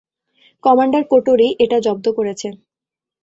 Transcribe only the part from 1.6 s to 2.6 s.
এটা জব্দ করেছে।